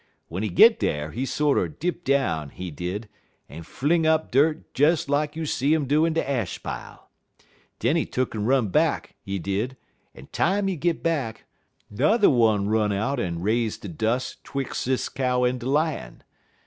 W'en 0.29 0.41
he 0.41 0.49
get 0.49 0.79
dar, 0.79 1.11
he 1.11 1.27
sorter 1.27 1.67
dip 1.67 2.03
down, 2.03 2.49
he 2.49 2.71
did, 2.71 3.07
en 3.47 3.61
fling 3.61 4.07
up 4.07 4.31
dirt 4.31 4.73
des 4.73 4.97
lak 5.07 5.35
you 5.35 5.45
see 5.45 5.75
um 5.75 5.85
do 5.85 6.05
in 6.05 6.13
de 6.13 6.27
ash 6.27 6.63
pile. 6.63 7.11
Den 7.77 7.95
he 7.95 8.07
tuck'n 8.07 8.47
run 8.47 8.69
back, 8.69 9.13
he 9.21 9.37
did, 9.37 9.77
en 10.15 10.25
time 10.31 10.65
he 10.67 10.75
git 10.75 11.03
back, 11.03 11.45
'n'er 11.95 12.27
one 12.31 12.67
run 12.67 12.91
out 12.91 13.19
en 13.19 13.43
raise 13.43 13.77
de 13.77 13.89
dus' 13.89 14.37
'twix' 14.43 14.79
Sis 14.79 15.07
Cow 15.07 15.43
en 15.43 15.59
de 15.59 15.69
Lion. 15.69 16.23